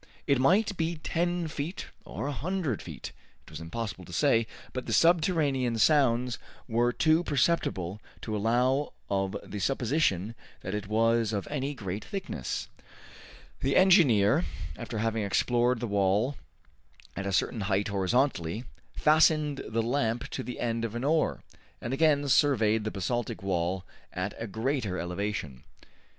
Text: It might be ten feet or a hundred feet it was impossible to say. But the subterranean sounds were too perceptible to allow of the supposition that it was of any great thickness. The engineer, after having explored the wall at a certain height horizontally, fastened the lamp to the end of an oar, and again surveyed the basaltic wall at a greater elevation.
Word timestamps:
It 0.25 0.39
might 0.41 0.75
be 0.77 0.95
ten 0.97 1.47
feet 1.47 1.85
or 2.05 2.25
a 2.25 2.31
hundred 2.31 2.81
feet 2.81 3.11
it 3.45 3.51
was 3.51 3.59
impossible 3.59 4.03
to 4.05 4.11
say. 4.11 4.47
But 4.73 4.87
the 4.87 4.93
subterranean 4.93 5.77
sounds 5.77 6.39
were 6.67 6.91
too 6.91 7.23
perceptible 7.23 8.01
to 8.21 8.35
allow 8.35 8.93
of 9.11 9.35
the 9.43 9.59
supposition 9.59 10.33
that 10.61 10.73
it 10.73 10.87
was 10.87 11.33
of 11.33 11.47
any 11.51 11.75
great 11.75 12.03
thickness. 12.03 12.67
The 13.59 13.75
engineer, 13.75 14.43
after 14.75 14.97
having 14.97 15.21
explored 15.23 15.79
the 15.79 15.85
wall 15.87 16.35
at 17.15 17.27
a 17.27 17.31
certain 17.31 17.61
height 17.61 17.89
horizontally, 17.89 18.63
fastened 18.95 19.61
the 19.69 19.83
lamp 19.83 20.29
to 20.31 20.41
the 20.41 20.59
end 20.59 20.83
of 20.83 20.95
an 20.95 21.03
oar, 21.03 21.43
and 21.79 21.93
again 21.93 22.27
surveyed 22.27 22.85
the 22.85 22.89
basaltic 22.91 23.43
wall 23.43 23.85
at 24.11 24.33
a 24.41 24.47
greater 24.47 24.97
elevation. 24.97 25.63